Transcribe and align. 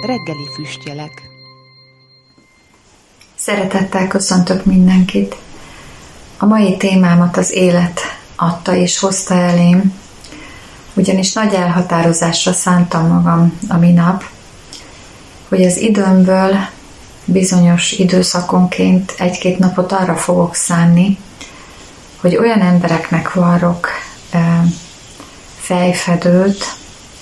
reggeli 0.00 0.48
füstjelek. 0.54 1.22
Szeretettel 3.34 4.08
köszöntök 4.08 4.64
mindenkit. 4.64 5.36
A 6.38 6.46
mai 6.46 6.76
témámat 6.76 7.36
az 7.36 7.52
élet 7.52 8.00
adta 8.36 8.74
és 8.74 8.98
hozta 8.98 9.34
elém, 9.34 9.94
ugyanis 10.94 11.32
nagy 11.32 11.54
elhatározásra 11.54 12.52
szántam 12.52 13.06
magam 13.06 13.58
a 13.68 13.76
minap, 13.76 14.24
hogy 15.48 15.64
az 15.64 15.76
időmből 15.76 16.56
bizonyos 17.24 17.92
időszakonként 17.92 19.14
egy-két 19.18 19.58
napot 19.58 19.92
arra 19.92 20.16
fogok 20.16 20.54
szánni, 20.54 21.18
hogy 22.20 22.36
olyan 22.36 22.60
embereknek 22.60 23.32
varrok 23.32 23.88
fejfedőt, 25.60 26.76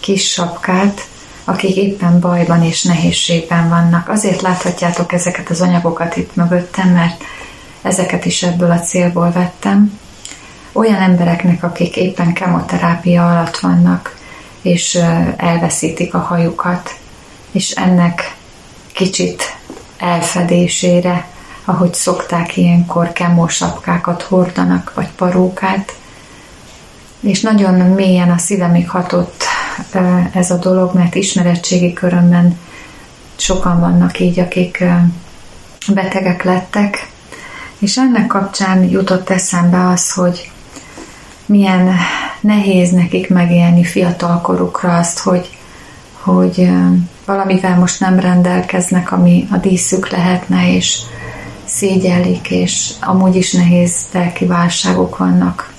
kis 0.00 0.30
sapkát, 0.30 1.10
akik 1.44 1.76
éppen 1.76 2.20
bajban 2.20 2.62
és 2.62 2.82
nehézségben 2.82 3.68
vannak. 3.68 4.08
Azért 4.08 4.40
láthatjátok 4.40 5.12
ezeket 5.12 5.50
az 5.50 5.60
anyagokat 5.60 6.16
itt 6.16 6.36
mögöttem, 6.36 6.88
mert 6.88 7.24
ezeket 7.82 8.24
is 8.24 8.42
ebből 8.42 8.70
a 8.70 8.80
célból 8.80 9.30
vettem. 9.32 10.00
Olyan 10.72 11.00
embereknek, 11.00 11.62
akik 11.62 11.96
éppen 11.96 12.32
kemoterápia 12.32 13.30
alatt 13.30 13.58
vannak, 13.58 14.16
és 14.62 14.94
elveszítik 15.36 16.14
a 16.14 16.18
hajukat, 16.18 16.94
és 17.50 17.70
ennek 17.70 18.36
kicsit 18.92 19.56
elfedésére, 19.98 21.26
ahogy 21.64 21.94
szokták 21.94 22.56
ilyenkor 22.56 23.12
kemósapkákat 23.12 24.22
hordanak, 24.22 24.92
vagy 24.94 25.08
parókát, 25.16 25.96
és 27.20 27.40
nagyon 27.40 27.74
mélyen 27.74 28.30
a 28.30 28.38
szívemig 28.38 28.90
hatott 28.90 29.44
ez 30.32 30.50
a 30.50 30.56
dolog, 30.56 30.94
mert 30.94 31.14
ismeretségi 31.14 31.92
körömben 31.92 32.58
sokan 33.36 33.80
vannak 33.80 34.20
így, 34.20 34.38
akik 34.38 34.84
betegek 35.94 36.42
lettek, 36.42 37.10
és 37.78 37.96
ennek 37.96 38.26
kapcsán 38.26 38.84
jutott 38.84 39.30
eszembe 39.30 39.88
az, 39.88 40.12
hogy 40.12 40.50
milyen 41.46 41.96
nehéz 42.40 42.90
nekik 42.90 43.28
megélni 43.28 43.84
fiatalkorukra 43.84 44.96
azt, 44.96 45.18
hogy, 45.18 45.50
hogy 46.12 46.70
valamivel 47.24 47.78
most 47.78 48.00
nem 48.00 48.18
rendelkeznek, 48.18 49.12
ami 49.12 49.48
a 49.50 49.56
díszük 49.56 50.08
lehetne, 50.08 50.74
és 50.74 50.98
szégyellik, 51.64 52.50
és 52.50 52.90
amúgy 53.00 53.36
is 53.36 53.52
nehéz 53.52 53.94
lelki 54.12 54.46
válságok 54.46 55.16
vannak, 55.16 55.72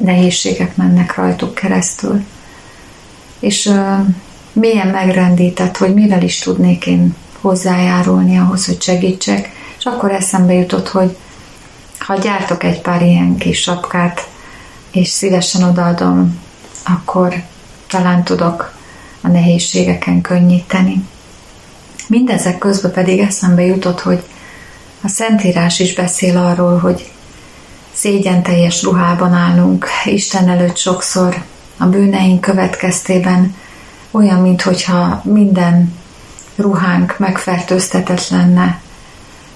nehézségek 0.00 0.76
mennek 0.76 1.14
rajtuk 1.14 1.54
keresztül 1.54 2.24
és 3.38 3.72
mélyen 4.52 4.88
megrendített, 4.88 5.76
hogy 5.76 5.94
mivel 5.94 6.22
is 6.22 6.38
tudnék 6.38 6.86
én 6.86 7.14
hozzájárulni 7.40 8.38
ahhoz, 8.38 8.66
hogy 8.66 8.82
segítsek, 8.82 9.50
és 9.78 9.84
akkor 9.84 10.10
eszembe 10.10 10.52
jutott, 10.52 10.88
hogy 10.88 11.16
ha 11.98 12.18
gyártok 12.18 12.64
egy 12.64 12.80
pár 12.80 13.02
ilyen 13.02 13.36
kis 13.36 13.60
sapkát, 13.60 14.28
és 14.90 15.08
szívesen 15.08 15.62
odaadom, 15.62 16.40
akkor 16.84 17.34
talán 17.86 18.24
tudok 18.24 18.74
a 19.20 19.28
nehézségeken 19.28 20.20
könnyíteni. 20.20 21.04
Mindezek 22.08 22.58
közben 22.58 22.92
pedig 22.92 23.20
eszembe 23.20 23.62
jutott, 23.62 24.00
hogy 24.00 24.22
a 25.02 25.08
Szentírás 25.08 25.78
is 25.78 25.94
beszél 25.94 26.36
arról, 26.36 26.78
hogy 26.78 27.10
szégyen 27.92 28.42
teljes 28.42 28.82
ruhában 28.82 29.32
állunk 29.32 29.86
Isten 30.04 30.48
előtt 30.48 30.76
sokszor, 30.76 31.44
a 31.76 31.86
bűneink 31.86 32.40
következtében 32.40 33.54
olyan, 34.10 34.40
mintha 34.40 35.20
minden 35.24 35.94
ruhánk 36.56 37.18
megfertőztetett 37.18 38.28
lenne, 38.28 38.80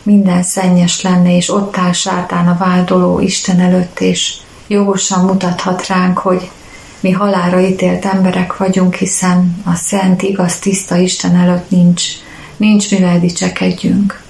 minden 0.03 0.43
szennyes 0.43 1.03
lenne, 1.03 1.37
és 1.37 1.51
ott 1.51 1.77
áll 1.77 1.93
sátán 1.93 2.49
a 2.49 2.57
váldoló 2.59 3.21
Isten 3.21 3.61
előtt, 3.61 4.01
és 4.01 4.35
jogosan 4.67 5.25
mutathat 5.25 5.87
ránk, 5.87 6.19
hogy 6.19 6.51
mi 7.01 7.11
halára 7.11 7.61
ítélt 7.61 8.05
emberek 8.05 8.57
vagyunk, 8.57 8.95
hiszen 8.95 9.63
a 9.65 9.75
szent, 9.75 10.23
igaz, 10.23 10.59
tiszta 10.59 10.97
Isten 10.97 11.37
előtt 11.37 11.71
nincs, 11.71 12.03
nincs 12.57 12.91
mivel 12.91 13.21
dicsekedjünk. 13.21 14.23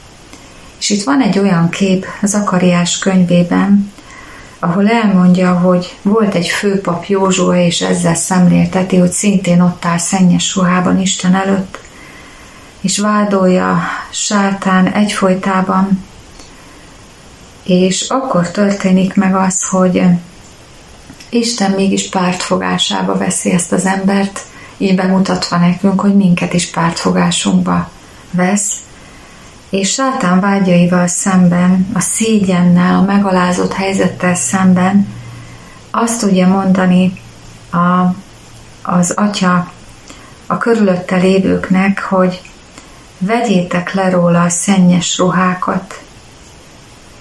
És 0.79 0.91
itt 0.91 1.03
van 1.03 1.21
egy 1.21 1.39
olyan 1.39 1.69
kép 1.69 2.07
Zakariás 2.23 2.99
könyvében, 2.99 3.93
ahol 4.61 4.89
elmondja, 4.89 5.53
hogy 5.53 5.97
volt 6.03 6.35
egy 6.35 6.49
főpap 6.49 7.05
Józsua, 7.05 7.57
és 7.57 7.81
ezzel 7.81 8.15
szemlélteti, 8.15 8.97
hogy 8.97 9.13
szintén 9.13 9.61
ott 9.61 9.85
áll 9.85 9.99
szennyes 9.99 10.57
ruhában 10.57 11.01
Isten 11.01 11.35
előtt, 11.35 11.79
és 12.81 12.99
vádolja 12.99 13.83
sátán 14.11 14.87
egyfolytában, 14.93 16.05
és 17.63 18.09
akkor 18.09 18.51
történik 18.51 19.15
meg 19.15 19.35
az, 19.35 19.65
hogy 19.69 20.03
Isten 21.29 21.71
mégis 21.71 22.09
pártfogásába 22.09 23.17
veszi 23.17 23.51
ezt 23.51 23.73
az 23.73 23.87
embert, 23.87 24.41
így 24.77 24.95
bemutatva 24.95 25.57
nekünk, 25.57 26.01
hogy 26.01 26.15
minket 26.17 26.53
is 26.53 26.71
pártfogásunkba 26.71 27.91
vesz, 28.31 28.73
és 29.71 29.93
sátán 29.93 30.41
vágyaival 30.41 31.07
szemben, 31.07 31.91
a 31.95 32.01
szégyennel, 32.01 32.95
a 32.95 33.03
megalázott 33.03 33.73
helyzettel 33.73 34.35
szemben 34.35 35.19
azt 35.91 36.21
tudja 36.21 36.49
mondani 36.49 37.13
a, 37.71 38.15
az 38.83 39.11
atya 39.11 39.73
a 40.47 40.59
körülötte 40.59 41.17
lévőknek, 41.17 42.03
hogy 42.03 42.41
vegyétek 43.19 43.93
le 43.93 44.11
róla 44.11 44.43
a 44.43 44.49
szennyes 44.49 45.19
ruhákat, 45.19 46.03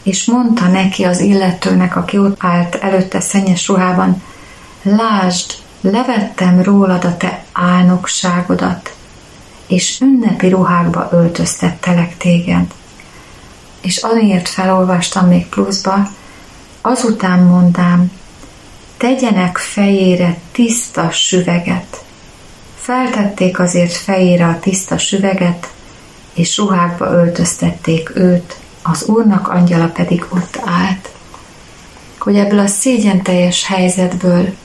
és 0.03 0.25
mondta 0.25 0.67
neki 0.67 1.03
az 1.03 1.19
illetőnek, 1.19 1.95
aki 1.95 2.17
ott 2.17 2.35
állt 2.39 2.75
előtte 2.75 3.19
szennyes 3.19 3.67
ruhában, 3.67 4.23
lásd, 4.81 5.53
levettem 5.81 6.61
rólad 6.61 7.05
a 7.05 7.17
te 7.17 7.43
álnokságodat, 7.51 8.93
és 9.69 9.99
ünnepi 10.01 10.49
ruhákba 10.49 11.09
öltöztettelek 11.11 12.17
téged. 12.17 12.65
És 13.81 13.97
amiért 13.97 14.49
felolvastam 14.49 15.27
még 15.27 15.47
pluszba, 15.47 16.09
azután 16.81 17.39
mondám, 17.39 18.11
tegyenek 18.97 19.57
fejére 19.57 20.37
tiszta 20.51 21.11
süveget. 21.11 22.03
Feltették 22.75 23.59
azért 23.59 23.93
fejére 23.93 24.45
a 24.45 24.59
tiszta 24.59 24.97
süveget, 24.97 25.69
és 26.33 26.57
ruhákba 26.57 27.11
öltöztették 27.11 28.11
őt, 28.15 28.55
az 28.81 29.03
Úrnak 29.03 29.47
angyala 29.47 29.87
pedig 29.87 30.25
ott 30.29 30.59
állt. 30.65 31.09
Hogy 32.17 32.35
ebből 32.35 32.59
a 32.59 32.67
szégyen 32.67 33.21
helyzetből 33.67 34.55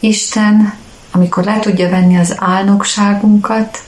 Isten, 0.00 0.74
amikor 1.10 1.44
le 1.44 1.58
tudja 1.58 1.88
venni 1.88 2.16
az 2.18 2.34
álnokságunkat, 2.38 3.82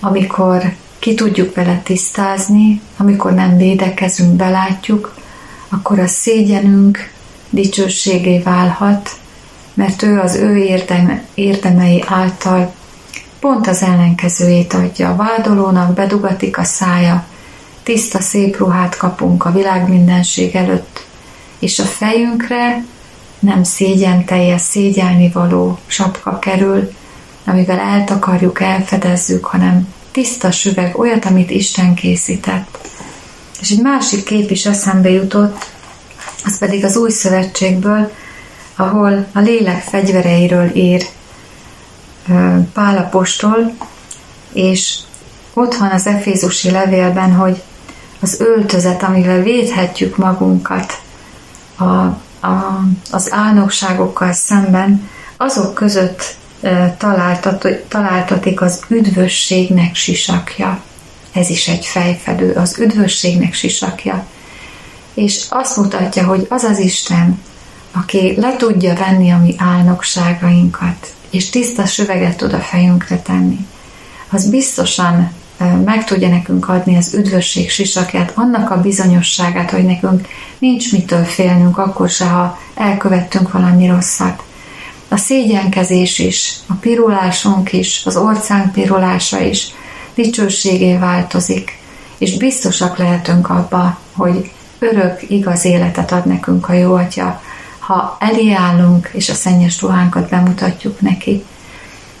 amikor 0.00 0.74
ki 0.98 1.14
tudjuk 1.14 1.54
vele 1.54 1.80
tisztázni, 1.84 2.80
amikor 2.96 3.32
nem 3.32 3.56
védekezünk, 3.56 4.32
belátjuk, 4.32 5.14
akkor 5.68 5.98
a 5.98 6.06
szégyenünk 6.06 7.10
dicsőségé 7.50 8.38
válhat, 8.38 9.10
mert 9.74 10.02
ő 10.02 10.18
az 10.18 10.34
ő 10.34 10.56
érdeme, 10.56 11.24
érdemei 11.34 12.04
által 12.06 12.74
pont 13.40 13.66
az 13.66 13.82
ellenkezőjét 13.82 14.72
adja. 14.72 15.10
A 15.10 15.16
vádolónak 15.16 15.94
bedugatik 15.94 16.58
a 16.58 16.64
szája, 16.64 17.26
tiszta 17.82 18.20
szép 18.20 18.56
ruhát 18.56 18.96
kapunk 18.96 19.44
a 19.44 19.52
világ 19.52 19.88
mindenség 19.88 20.54
előtt, 20.54 21.06
és 21.58 21.78
a 21.78 21.84
fejünkre 21.84 22.84
nem 23.38 23.62
szégyen 23.62 24.24
teljes, 24.24 24.60
szégyelni 24.60 25.28
való 25.28 25.78
sapka 25.86 26.38
kerül, 26.38 26.92
amivel 27.44 27.78
eltakarjuk, 27.78 28.60
elfedezzük, 28.60 29.44
hanem 29.44 29.94
tiszta 30.10 30.50
süveg, 30.50 30.98
olyat, 30.98 31.24
amit 31.24 31.50
Isten 31.50 31.94
készített. 31.94 32.78
És 33.60 33.70
egy 33.70 33.82
másik 33.82 34.24
kép 34.24 34.50
is 34.50 34.66
eszembe 34.66 35.10
jutott, 35.10 35.70
az 36.44 36.58
pedig 36.58 36.84
az 36.84 36.96
új 36.96 37.10
szövetségből, 37.10 38.12
ahol 38.76 39.26
a 39.32 39.38
lélek 39.38 39.82
fegyvereiről 39.82 40.70
ír 40.74 41.06
Pálapostól, 42.72 43.76
és 44.52 44.98
ott 45.54 45.74
van 45.74 45.90
az 45.90 46.06
Efézusi 46.06 46.70
levélben, 46.70 47.32
hogy 47.32 47.62
az 48.20 48.40
öltözet, 48.40 49.02
amivel 49.02 49.42
védhetjük 49.42 50.16
magunkat 50.16 51.00
a, 51.76 51.84
a, 52.46 52.80
az 53.10 53.32
álnokságokkal 53.32 54.32
szemben, 54.32 55.08
azok 55.36 55.74
között 55.74 56.36
találtatik 57.88 58.60
az 58.60 58.80
üdvösségnek 58.88 59.94
sisakja. 59.94 60.82
Ez 61.32 61.50
is 61.50 61.68
egy 61.68 61.86
fejfedő, 61.86 62.52
az 62.52 62.78
üdvösségnek 62.78 63.54
sisakja. 63.54 64.26
És 65.14 65.44
azt 65.48 65.76
mutatja, 65.76 66.26
hogy 66.26 66.46
az 66.48 66.62
az 66.62 66.78
Isten, 66.78 67.42
aki 67.92 68.34
le 68.36 68.56
tudja 68.56 68.94
venni 68.94 69.30
a 69.30 69.38
mi 69.38 69.54
álnokságainkat, 69.58 71.14
és 71.30 71.50
tiszta 71.50 71.86
süveget 71.86 72.36
tud 72.36 72.52
a 72.52 72.58
fejünkre 72.58 73.18
tenni, 73.18 73.66
az 74.30 74.50
biztosan 74.50 75.32
meg 75.84 76.04
tudja 76.04 76.28
nekünk 76.28 76.68
adni 76.68 76.96
az 76.96 77.14
üdvösség 77.14 77.70
sisakját, 77.70 78.32
annak 78.34 78.70
a 78.70 78.80
bizonyosságát, 78.80 79.70
hogy 79.70 79.84
nekünk 79.84 80.28
nincs 80.58 80.92
mitől 80.92 81.24
félnünk, 81.24 81.78
akkor 81.78 82.08
se, 82.08 82.24
ha 82.24 82.58
elkövettünk 82.74 83.52
valami 83.52 83.86
rosszat. 83.86 84.42
A 85.12 85.16
szégyenkezés 85.16 86.18
is, 86.18 86.54
a 86.66 86.72
pirulásunk 86.72 87.72
is, 87.72 88.02
az 88.04 88.16
orcánk 88.16 88.72
pirulása 88.72 89.40
is 89.40 89.66
dicsőségé 90.14 90.96
változik, 90.96 91.78
és 92.18 92.36
biztosak 92.36 92.96
lehetünk 92.96 93.50
abba, 93.50 93.98
hogy 94.12 94.50
örök, 94.78 95.30
igaz 95.30 95.64
életet 95.64 96.12
ad 96.12 96.26
nekünk 96.26 96.68
a 96.68 96.72
jó 96.72 96.94
atya, 96.94 97.42
ha 97.78 98.16
eléállunk, 98.20 99.10
és 99.12 99.28
a 99.28 99.34
szennyes 99.34 99.80
ruhánkat 99.80 100.28
bemutatjuk 100.28 101.00
neki. 101.00 101.44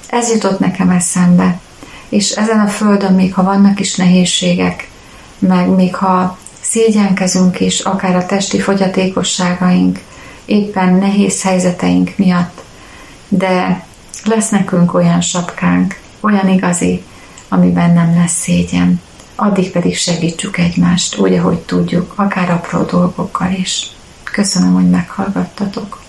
Ez 0.08 0.30
jutott 0.30 0.58
nekem 0.58 0.90
eszembe, 0.90 1.60
és 2.08 2.30
ezen 2.30 2.60
a 2.60 2.68
földön, 2.68 3.12
még 3.12 3.34
ha 3.34 3.42
vannak 3.42 3.80
is 3.80 3.94
nehézségek, 3.94 4.90
meg 5.38 5.68
még 5.68 5.94
ha 5.94 6.38
szégyenkezünk 6.60 7.60
is, 7.60 7.80
akár 7.80 8.16
a 8.16 8.26
testi 8.26 8.60
fogyatékosságaink, 8.60 9.98
éppen 10.44 10.94
nehéz 10.94 11.42
helyzeteink 11.42 12.12
miatt, 12.16 12.62
de 13.30 13.86
lesz 14.24 14.48
nekünk 14.48 14.94
olyan 14.94 15.20
sapkánk, 15.20 16.00
olyan 16.20 16.48
igazi, 16.48 17.04
amiben 17.48 17.90
nem 17.90 18.14
lesz 18.14 18.40
szégyen. 18.40 19.00
Addig 19.34 19.70
pedig 19.70 19.96
segítsük 19.96 20.58
egymást, 20.58 21.18
úgy, 21.18 21.32
ahogy 21.32 21.58
tudjuk, 21.58 22.12
akár 22.16 22.50
apró 22.50 22.82
dolgokkal 22.82 23.50
is. 23.52 23.90
Köszönöm, 24.22 24.74
hogy 24.74 24.90
meghallgattatok. 24.90 26.02